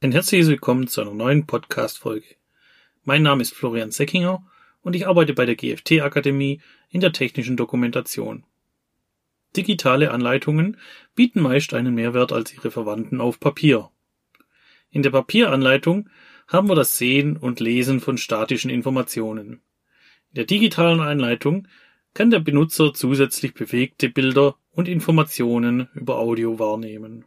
[0.00, 2.36] Ein herzliches Willkommen zu einer neuen Podcast-Folge.
[3.02, 4.46] Mein Name ist Florian Seckinger
[4.80, 8.44] und ich arbeite bei der GFT Akademie in der technischen Dokumentation.
[9.56, 10.76] Digitale Anleitungen
[11.16, 13.90] bieten meist einen Mehrwert als ihre Verwandten auf Papier.
[14.92, 16.08] In der Papieranleitung
[16.46, 19.54] haben wir das Sehen und Lesen von statischen Informationen.
[20.30, 21.66] In der digitalen Anleitung
[22.14, 27.24] kann der Benutzer zusätzlich bewegte Bilder und Informationen über Audio wahrnehmen.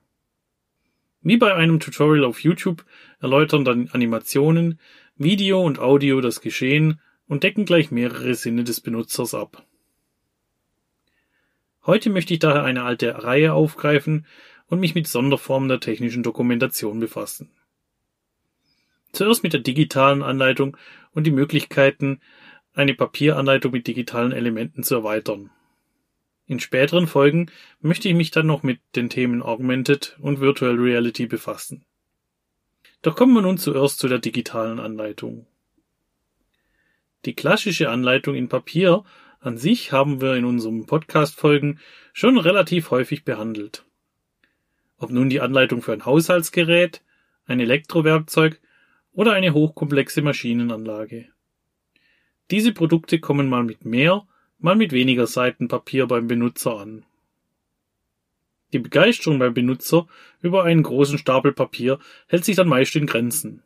[1.23, 2.83] Wie bei einem Tutorial auf YouTube
[3.19, 4.79] erläutern dann Animationen,
[5.17, 9.63] Video und Audio das Geschehen und decken gleich mehrere Sinne des Benutzers ab.
[11.85, 14.25] Heute möchte ich daher eine alte Reihe aufgreifen
[14.67, 17.51] und mich mit Sonderformen der technischen Dokumentation befassen.
[19.11, 20.77] Zuerst mit der digitalen Anleitung
[21.11, 22.19] und die Möglichkeiten,
[22.73, 25.51] eine Papieranleitung mit digitalen Elementen zu erweitern.
[26.51, 31.25] In späteren Folgen möchte ich mich dann noch mit den Themen Augmented und Virtual Reality
[31.25, 31.85] befassen.
[33.01, 35.47] Doch kommen wir nun zuerst zu der digitalen Anleitung.
[37.23, 39.05] Die klassische Anleitung in Papier
[39.39, 41.79] an sich haben wir in unseren Podcast-Folgen
[42.11, 43.85] schon relativ häufig behandelt.
[44.97, 47.01] Ob nun die Anleitung für ein Haushaltsgerät,
[47.45, 48.59] ein Elektrowerkzeug
[49.13, 51.29] oder eine hochkomplexe Maschinenanlage.
[52.51, 54.27] Diese Produkte kommen mal mit mehr,
[54.61, 57.03] mal mit weniger Seiten Papier beim Benutzer an.
[58.73, 60.07] Die Begeisterung beim Benutzer
[60.41, 63.63] über einen großen Stapel Papier hält sich dann meist in Grenzen.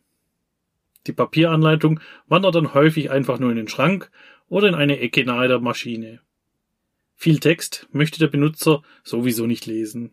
[1.06, 4.10] Die Papieranleitung wandert dann häufig einfach nur in den Schrank
[4.50, 6.22] oder in eine Ecke nahe der Maschine.
[7.16, 10.12] Viel Text möchte der Benutzer sowieso nicht lesen.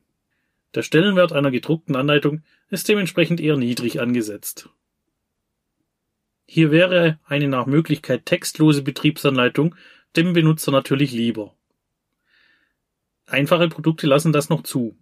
[0.75, 4.69] Der Stellenwert einer gedruckten Anleitung ist dementsprechend eher niedrig angesetzt.
[6.47, 9.75] Hier wäre eine nach Möglichkeit textlose Betriebsanleitung
[10.17, 11.55] dem Benutzer natürlich lieber.
[13.27, 14.97] Einfache Produkte lassen das noch zu.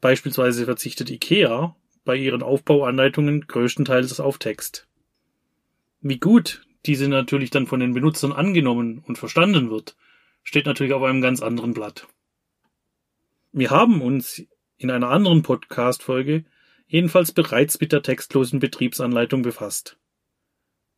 [0.00, 4.88] Beispielsweise verzichtet IKEA bei ihren Aufbauanleitungen größtenteils auf Text.
[6.00, 9.96] Wie gut diese natürlich dann von den Benutzern angenommen und verstanden wird,
[10.42, 12.06] steht natürlich auf einem ganz anderen Blatt.
[13.52, 14.46] Wir haben uns
[14.76, 16.44] in einer anderen Podcast-Folge
[16.86, 19.98] jedenfalls bereits mit der textlosen Betriebsanleitung befasst.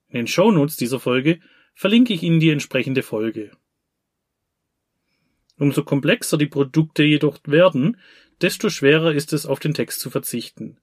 [0.08, 1.40] In den Shownotes dieser Folge
[1.74, 3.50] verlinke ich Ihnen die entsprechende Folge.
[5.58, 7.98] Umso komplexer die Produkte jedoch werden,
[8.40, 10.78] desto schwerer ist es, auf den Text zu verzichten.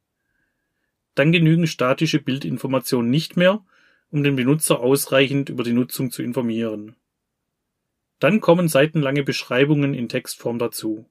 [1.16, 3.66] Dann genügen statische Bildinformationen nicht mehr,
[4.12, 6.96] um den Benutzer ausreichend über die Nutzung zu informieren.
[8.20, 11.10] Dann kommen seitenlange Beschreibungen in Textform dazu.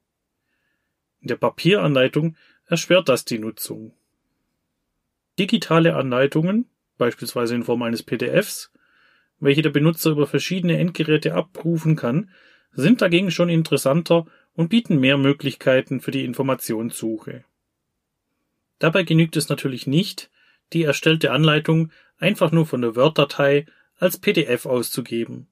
[1.21, 2.37] In der Papieranleitung
[2.67, 3.95] erschwert das die Nutzung.
[5.39, 8.73] Digitale Anleitungen, beispielsweise in Form eines PDFs,
[9.39, 12.31] welche der Benutzer über verschiedene Endgeräte abrufen kann,
[12.73, 17.45] sind dagegen schon interessanter und bieten mehr Möglichkeiten für die Informationssuche.
[18.79, 20.31] Dabei genügt es natürlich nicht,
[20.73, 23.67] die erstellte Anleitung einfach nur von der Word-Datei
[23.99, 25.49] als PDF auszugeben.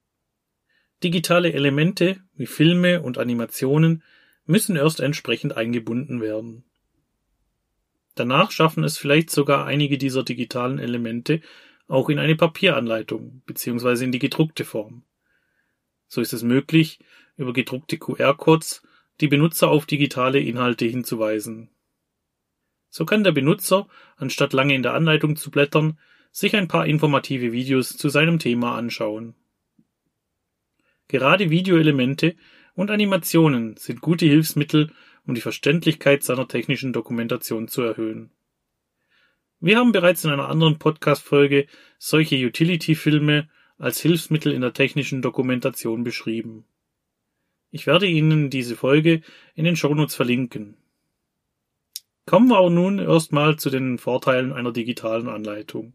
[1.03, 4.03] Digitale Elemente wie Filme und Animationen
[4.45, 6.63] müssen erst entsprechend eingebunden werden.
[8.13, 11.41] Danach schaffen es vielleicht sogar einige dieser digitalen Elemente
[11.87, 14.03] auch in eine Papieranleitung bzw.
[14.05, 15.03] in die gedruckte Form.
[16.07, 16.99] So ist es möglich,
[17.37, 18.83] über gedruckte QR-Codes
[19.21, 21.69] die Benutzer auf digitale Inhalte hinzuweisen.
[22.89, 23.87] So kann der Benutzer,
[24.17, 25.99] anstatt lange in der Anleitung zu blättern,
[26.31, 29.35] sich ein paar informative Videos zu seinem Thema anschauen.
[31.07, 32.35] Gerade Videoelemente
[32.73, 34.91] und Animationen sind gute Hilfsmittel,
[35.25, 38.31] um die Verständlichkeit seiner technischen Dokumentation zu erhöhen.
[39.65, 41.65] Wir haben bereits in einer anderen Podcast-Folge
[41.97, 43.49] solche Utility-Filme
[43.79, 46.65] als Hilfsmittel in der technischen Dokumentation beschrieben.
[47.71, 49.23] Ich werde Ihnen diese Folge
[49.55, 50.77] in den Shownotes verlinken.
[52.27, 55.93] Kommen wir aber nun erstmal zu den Vorteilen einer digitalen Anleitung.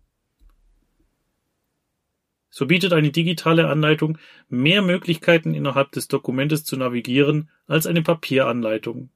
[2.49, 9.11] So bietet eine digitale Anleitung mehr Möglichkeiten innerhalb des Dokumentes zu navigieren als eine Papieranleitung.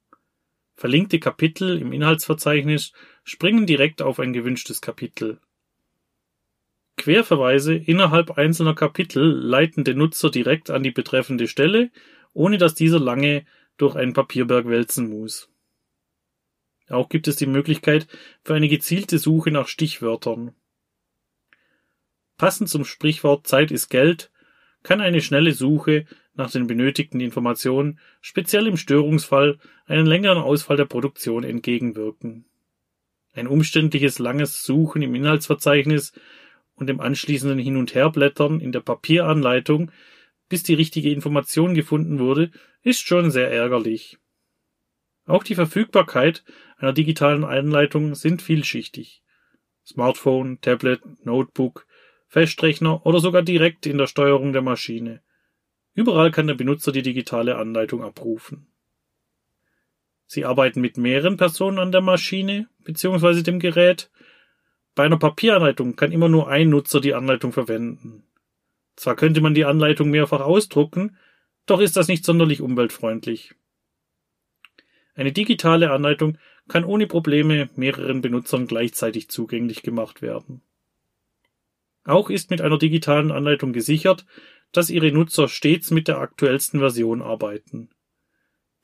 [0.77, 2.93] Verlinkte Kapitel im Inhaltsverzeichnis
[3.25, 5.39] springen direkt auf ein gewünschtes Kapitel.
[6.95, 11.91] Querverweise innerhalb einzelner Kapitel leiten den Nutzer direkt an die betreffende Stelle,
[12.33, 13.45] ohne dass dieser lange
[13.77, 15.49] durch einen Papierberg wälzen muss.
[16.87, 18.07] Auch gibt es die Möglichkeit
[18.43, 20.53] für eine gezielte Suche nach Stichwörtern.
[22.37, 24.31] Passend zum Sprichwort Zeit ist Geld
[24.83, 26.05] kann eine schnelle Suche
[26.35, 29.57] nach den benötigten Informationen speziell im Störungsfall
[29.87, 32.45] einen längeren Ausfall der Produktion entgegenwirken.
[33.35, 36.13] Ein umständliches langes Suchen im Inhaltsverzeichnis
[36.75, 39.91] und dem anschließenden Hin- und Herblättern in der Papieranleitung,
[40.47, 42.51] bis die richtige Information gefunden wurde,
[42.81, 44.17] ist schon sehr ärgerlich.
[45.25, 46.45] Auch die Verfügbarkeit
[46.77, 49.21] einer digitalen Anleitung sind vielschichtig.
[49.85, 51.85] Smartphone, Tablet, Notebook,
[52.27, 55.21] Festrechner oder sogar direkt in der Steuerung der Maschine.
[55.93, 58.67] Überall kann der Benutzer die digitale Anleitung abrufen.
[60.27, 63.43] Sie arbeiten mit mehreren Personen an der Maschine bzw.
[63.43, 64.09] dem Gerät.
[64.95, 68.23] Bei einer Papieranleitung kann immer nur ein Nutzer die Anleitung verwenden.
[68.95, 71.17] Zwar könnte man die Anleitung mehrfach ausdrucken,
[71.65, 73.53] doch ist das nicht sonderlich umweltfreundlich.
[75.15, 76.37] Eine digitale Anleitung
[76.67, 80.61] kann ohne Probleme mehreren Benutzern gleichzeitig zugänglich gemacht werden.
[82.03, 84.25] Auch ist mit einer digitalen Anleitung gesichert,
[84.71, 87.89] dass Ihre Nutzer stets mit der aktuellsten Version arbeiten.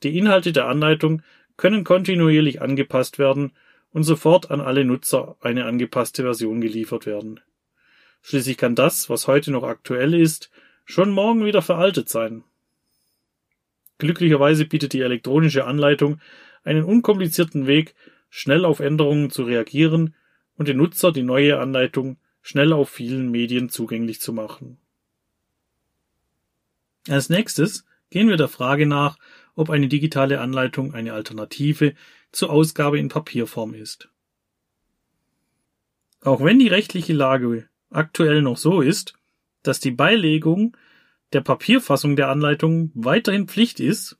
[0.02, 1.22] Die Inhalte der Anleitung
[1.56, 3.52] können kontinuierlich angepasst werden
[3.92, 7.40] und sofort an alle Nutzer eine angepasste Version geliefert werden.
[8.22, 10.50] Schließlich kann das, was heute noch aktuell ist,
[10.84, 12.44] schon morgen wieder veraltet sein.
[13.98, 16.20] Glücklicherweise bietet die elektronische Anleitung
[16.64, 17.94] einen unkomplizierten Weg,
[18.30, 20.14] schnell auf Änderungen zu reagieren
[20.56, 24.78] und den Nutzer die neue Anleitung schnell auf vielen Medien zugänglich zu machen.
[27.08, 29.18] Als nächstes gehen wir der Frage nach,
[29.54, 31.94] ob eine digitale Anleitung eine Alternative
[32.30, 34.08] zur Ausgabe in Papierform ist.
[36.20, 39.14] Auch wenn die rechtliche Lage aktuell noch so ist,
[39.62, 40.76] dass die Beilegung
[41.32, 44.18] der Papierfassung der Anleitung weiterhin Pflicht ist,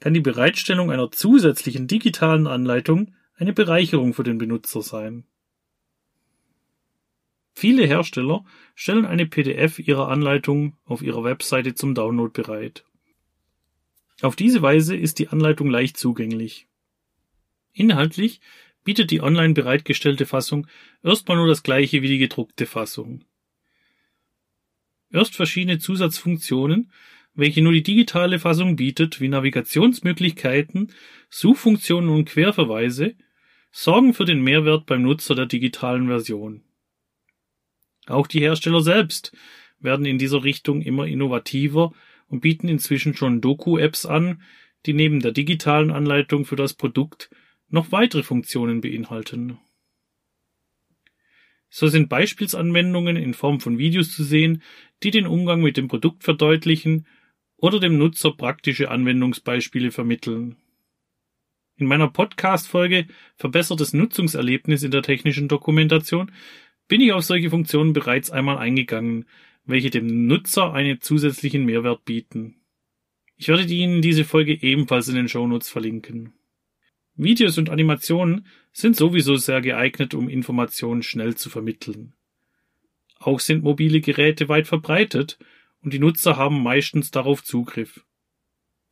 [0.00, 5.24] kann die Bereitstellung einer zusätzlichen digitalen Anleitung eine Bereicherung für den Benutzer sein.
[7.52, 8.44] Viele Hersteller
[8.74, 12.84] stellen eine PDF ihrer Anleitung auf ihrer Webseite zum Download bereit.
[14.22, 16.66] Auf diese Weise ist die Anleitung leicht zugänglich.
[17.72, 18.40] Inhaltlich
[18.84, 20.66] bietet die online bereitgestellte Fassung
[21.02, 23.24] erstmal nur das gleiche wie die gedruckte Fassung.
[25.10, 26.92] Erst verschiedene Zusatzfunktionen,
[27.34, 30.92] welche nur die digitale Fassung bietet, wie Navigationsmöglichkeiten,
[31.30, 33.14] Suchfunktionen und Querverweise,
[33.72, 36.62] sorgen für den Mehrwert beim Nutzer der digitalen Version.
[38.06, 39.32] Auch die Hersteller selbst
[39.78, 41.92] werden in dieser Richtung immer innovativer
[42.30, 44.42] und bieten inzwischen schon Doku-Apps an,
[44.86, 47.30] die neben der digitalen Anleitung für das Produkt
[47.68, 49.58] noch weitere Funktionen beinhalten.
[51.68, 54.62] So sind Beispielsanwendungen in Form von Videos zu sehen,
[55.02, 57.06] die den Umgang mit dem Produkt verdeutlichen
[57.56, 60.56] oder dem Nutzer praktische Anwendungsbeispiele vermitteln.
[61.76, 63.06] In meiner Podcast-Folge
[63.36, 66.32] Verbessertes Nutzungserlebnis in der technischen Dokumentation
[66.88, 69.26] bin ich auf solche Funktionen bereits einmal eingegangen,
[69.70, 72.56] welche dem Nutzer einen zusätzlichen Mehrwert bieten.
[73.36, 76.34] Ich werde Ihnen diese Folge ebenfalls in den Shownotes verlinken.
[77.16, 82.14] Videos und Animationen sind sowieso sehr geeignet, um Informationen schnell zu vermitteln.
[83.18, 85.38] Auch sind mobile Geräte weit verbreitet
[85.82, 88.04] und die Nutzer haben meistens darauf Zugriff.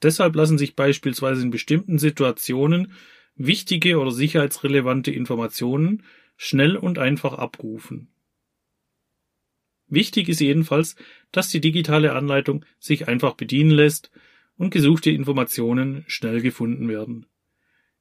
[0.03, 2.93] Deshalb lassen sich beispielsweise in bestimmten Situationen
[3.35, 6.03] wichtige oder sicherheitsrelevante Informationen
[6.37, 8.09] schnell und einfach abrufen.
[9.89, 10.97] Wichtig ist jedenfalls,
[11.33, 14.11] dass die digitale Anleitung sich einfach bedienen lässt
[14.57, 17.27] und gesuchte Informationen schnell gefunden werden.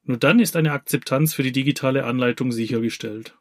[0.03, 3.35] Nur dann ist eine Akzeptanz für die digitale Anleitung sichergestellt.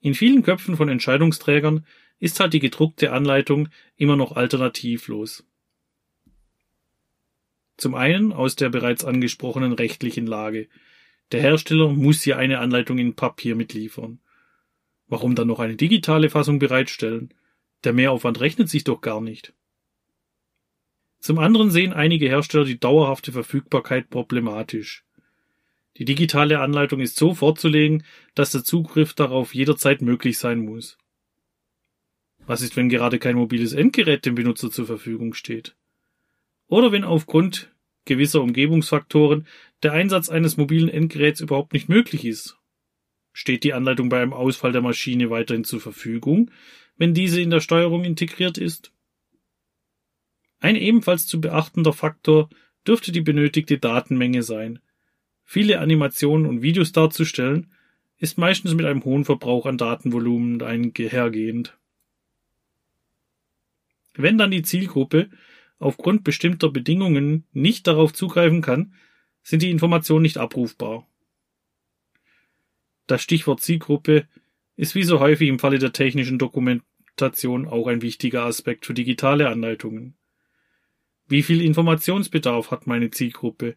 [0.00, 1.86] In vielen Köpfen von Entscheidungsträgern
[2.18, 5.44] ist halt die gedruckte Anleitung immer noch alternativlos.
[7.76, 10.68] Zum einen aus der bereits angesprochenen rechtlichen Lage.
[11.32, 14.20] Der Hersteller muss ja eine Anleitung in Papier mitliefern.
[15.12, 17.34] Warum dann noch eine digitale Fassung bereitstellen?
[17.84, 19.52] Der Mehraufwand rechnet sich doch gar nicht.
[21.20, 25.04] Zum anderen sehen einige Hersteller die dauerhafte Verfügbarkeit problematisch.
[25.98, 28.04] Die digitale Anleitung ist so vorzulegen,
[28.34, 30.96] dass der Zugriff darauf jederzeit möglich sein muss.
[32.46, 35.76] Was ist, wenn gerade kein mobiles Endgerät dem Benutzer zur Verfügung steht?
[36.68, 37.70] Oder wenn aufgrund
[38.06, 39.46] gewisser Umgebungsfaktoren
[39.82, 42.56] der Einsatz eines mobilen Endgeräts überhaupt nicht möglich ist.
[43.32, 46.50] Steht die Anleitung bei einem Ausfall der Maschine weiterhin zur Verfügung,
[46.96, 48.92] wenn diese in der Steuerung integriert ist?
[50.60, 52.48] Ein ebenfalls zu beachtender Faktor
[52.86, 54.78] dürfte die benötigte Datenmenge sein.
[55.44, 57.72] Viele Animationen und Videos darzustellen,
[58.22, 61.76] ist meistens mit einem hohen Verbrauch an Datenvolumen einhergehend.
[64.14, 65.28] Wenn dann die Zielgruppe
[65.80, 68.94] aufgrund bestimmter Bedingungen nicht darauf zugreifen kann,
[69.42, 71.08] sind die Informationen nicht abrufbar.
[73.06, 74.26] Das Stichwort Zielgruppe
[74.76, 79.48] ist wie so häufig im Falle der technischen Dokumentation auch ein wichtiger Aspekt für digitale
[79.48, 80.14] Anleitungen.
[81.28, 83.76] Wie viel Informationsbedarf hat meine Zielgruppe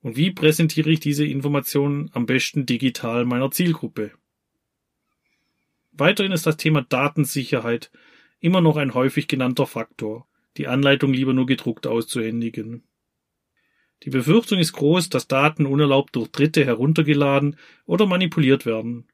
[0.00, 4.12] und wie präsentiere ich diese Informationen am besten digital meiner Zielgruppe?
[5.92, 7.90] Weiterhin ist das Thema Datensicherheit
[8.40, 12.82] immer noch ein häufig genannter Faktor die Anleitung lieber nur gedruckt auszuhändigen.
[14.02, 19.08] Die Befürchtung ist groß, dass Daten unerlaubt durch Dritte heruntergeladen oder manipuliert werden.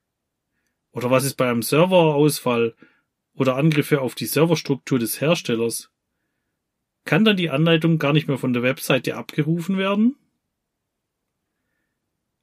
[0.93, 2.75] Oder was ist bei einem Serverausfall
[3.35, 5.91] oder Angriffe auf die Serverstruktur des Herstellers?
[7.05, 10.17] Kann dann die Anleitung gar nicht mehr von der Webseite abgerufen werden?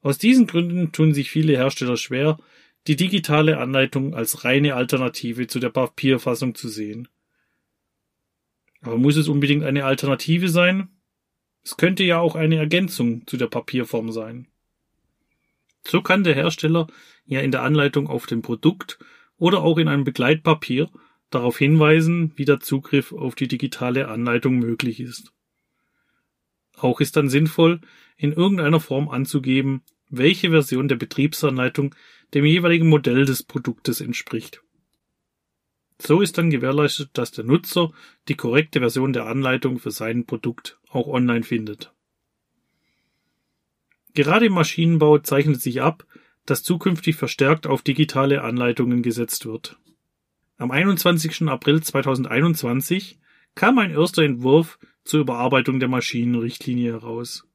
[0.02, 2.38] Aus diesen Gründen tun sich viele Hersteller schwer,
[2.86, 7.08] die digitale Anleitung als reine Alternative zu der Papierfassung zu sehen.
[8.80, 10.88] Aber muss es unbedingt eine Alternative sein?
[11.62, 14.48] Es könnte ja auch eine Ergänzung zu der Papierform sein.
[15.86, 16.86] So kann der Hersteller
[17.24, 18.98] ja in der Anleitung auf dem Produkt
[19.36, 20.90] oder auch in einem Begleitpapier
[21.30, 25.32] darauf hinweisen, wie der Zugriff auf die digitale Anleitung möglich ist.
[26.76, 27.80] Auch ist dann sinnvoll,
[28.16, 31.94] in irgendeiner Form anzugeben, welche Version der Betriebsanleitung
[32.34, 34.62] dem jeweiligen Modell des Produktes entspricht.
[36.02, 37.92] So ist dann gewährleistet, dass der Nutzer
[38.28, 41.92] die korrekte Version der Anleitung für sein Produkt auch online findet.
[44.14, 46.06] Gerade im Maschinenbau zeichnet sich ab,
[46.46, 49.76] dass zukünftig verstärkt auf digitale Anleitungen gesetzt wird.
[50.56, 51.42] Am 21.
[51.48, 53.18] April 2021
[53.54, 57.46] kam ein erster Entwurf zur Überarbeitung der Maschinenrichtlinie heraus.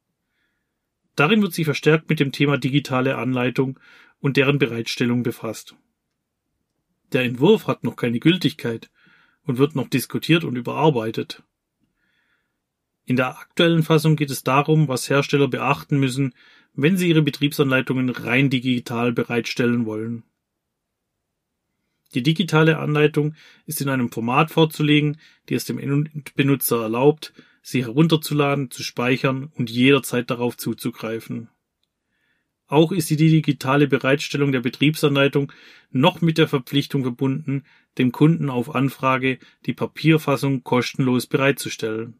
[1.15, 3.79] Darin wird sich verstärkt mit dem Thema digitale Anleitung
[4.19, 5.75] und deren Bereitstellung befasst.
[7.11, 8.89] Der Entwurf hat noch keine Gültigkeit
[9.45, 11.43] und wird noch diskutiert und überarbeitet.
[13.05, 16.33] In der aktuellen Fassung geht es darum, was Hersteller beachten müssen,
[16.73, 20.23] wenn sie ihre Betriebsanleitungen rein digital bereitstellen wollen.
[22.13, 23.35] Die digitale Anleitung
[23.65, 25.17] ist in einem Format vorzulegen,
[25.49, 31.49] die es dem Benutzer erlaubt, sie herunterzuladen, zu speichern und jederzeit darauf zuzugreifen.
[32.67, 35.51] Auch ist die digitale Bereitstellung der Betriebsanleitung
[35.91, 37.63] noch mit der Verpflichtung verbunden,
[37.97, 42.15] dem Kunden auf Anfrage die Papierfassung kostenlos bereitzustellen.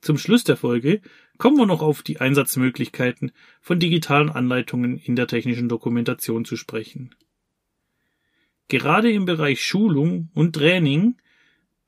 [0.00, 1.00] Zum Schluss der Folge
[1.38, 7.14] kommen wir noch auf die Einsatzmöglichkeiten von digitalen Anleitungen in der technischen Dokumentation zu sprechen.
[8.68, 11.16] Gerade im Bereich Schulung und Training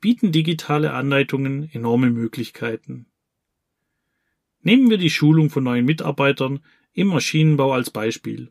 [0.01, 3.07] bieten digitale Anleitungen enorme Möglichkeiten.
[4.63, 6.61] Nehmen wir die Schulung von neuen Mitarbeitern
[6.97, 8.51] im Maschinenbau als Beispiel.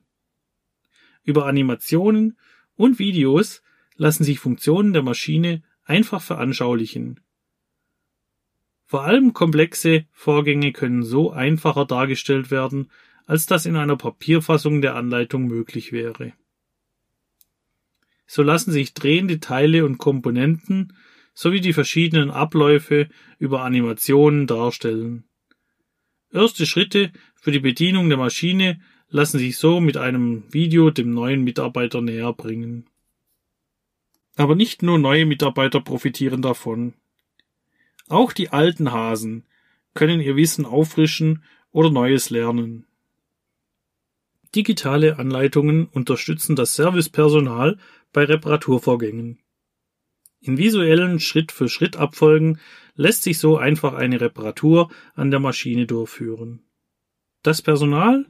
[1.24, 2.38] Über Animationen
[2.76, 3.64] und Videos
[3.96, 7.20] lassen sich Funktionen der Maschine einfach veranschaulichen.
[8.86, 12.92] Vor allem komplexe Vorgänge können so einfacher dargestellt werden,
[13.26, 16.34] als das in einer Papierfassung der Anleitung möglich wäre.
[18.28, 20.96] So lassen sich drehende Teile und Komponenten
[21.34, 23.10] sowie die verschiedenen Abläufe
[23.40, 25.26] über Animationen darstellen.
[26.36, 31.46] Erste Schritte für die Bedienung der Maschine lassen sich so mit einem Video dem neuen
[31.46, 32.90] Mitarbeiter näher bringen.
[34.36, 36.94] Aber nicht nur neue Mitarbeiter profitieren davon.
[38.10, 39.46] Auch die alten Hasen
[39.94, 42.86] können ihr Wissen auffrischen oder Neues lernen.
[44.54, 47.78] Digitale Anleitungen unterstützen das Servicepersonal
[48.12, 49.40] bei Reparaturvorgängen.
[50.46, 52.60] In visuellen Schritt-für-Schritt-Abfolgen
[52.96, 56.62] lässt sich so einfach eine Reparatur an der Maschine durchführen.
[57.42, 58.28] Das Personal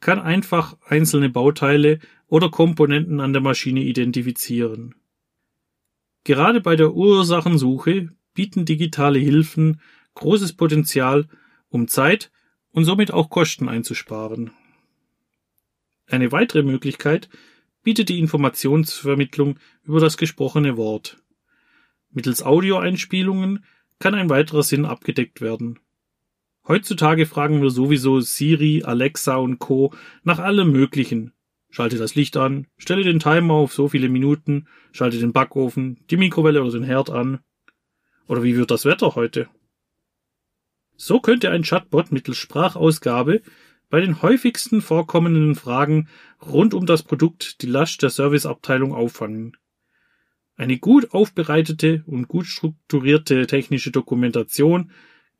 [0.00, 4.96] kann einfach einzelne Bauteile oder Komponenten an der Maschine identifizieren.
[6.24, 9.80] Gerade bei der Ursachensuche bieten digitale Hilfen
[10.12, 11.26] großes Potenzial,
[11.70, 12.30] um Zeit
[12.70, 14.50] und somit auch Kosten einzusparen.
[16.06, 17.30] Eine weitere Möglichkeit
[17.82, 21.16] bietet die Informationsvermittlung über das gesprochene Wort.
[22.10, 23.64] Mittels Audioeinspielungen
[23.98, 25.78] kann ein weiterer Sinn abgedeckt werden.
[26.68, 29.94] Heutzutage fragen wir sowieso Siri, Alexa und Co.
[30.24, 31.32] nach allem Möglichen.
[31.70, 36.16] Schalte das Licht an, stelle den Timer auf so viele Minuten, schalte den Backofen, die
[36.16, 37.40] Mikrowelle oder den Herd an.
[38.26, 39.48] Oder wie wird das Wetter heute?
[40.96, 43.42] So könnte ein Chatbot mittels Sprachausgabe
[43.90, 46.08] bei den häufigsten vorkommenden Fragen
[46.44, 49.56] rund um das Produkt die Last der Serviceabteilung auffangen.
[50.56, 54.90] Eine gut aufbereitete und gut strukturierte technische Dokumentation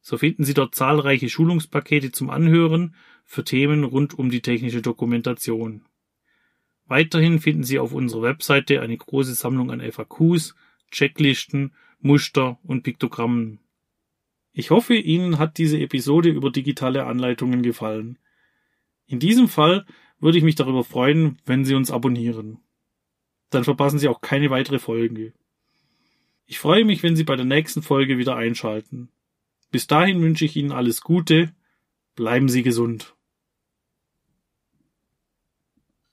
[0.00, 5.82] So finden Sie dort zahlreiche Schulungspakete zum Anhören für Themen rund um die technische Dokumentation.
[6.86, 10.54] Weiterhin finden Sie auf unserer Webseite eine große Sammlung an FAQs,
[10.90, 13.60] Checklisten, Muster und Piktogrammen.
[14.52, 18.18] Ich hoffe, Ihnen hat diese Episode über digitale Anleitungen gefallen.
[19.06, 19.86] In diesem Fall
[20.20, 22.58] würde ich mich darüber freuen, wenn Sie uns abonnieren.
[23.50, 25.32] Dann verpassen Sie auch keine weitere Folge.
[26.46, 29.08] Ich freue mich, wenn Sie bei der nächsten Folge wieder einschalten.
[29.70, 31.52] Bis dahin wünsche ich Ihnen alles Gute,
[32.14, 33.14] bleiben Sie gesund.